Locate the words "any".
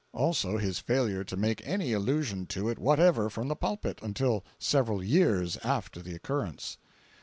1.63-1.93